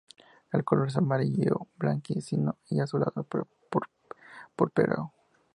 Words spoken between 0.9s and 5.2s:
amarillo, blanquecino o azulado-purpúreo.